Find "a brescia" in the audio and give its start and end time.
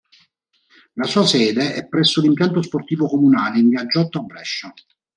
4.17-4.73